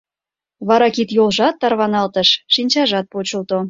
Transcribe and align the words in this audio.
Вара 0.67 0.87
кид-йолжат 0.95 1.55
тарваналтыш, 1.61 2.29
шинчажат 2.53 3.05
почылто. 3.13 3.57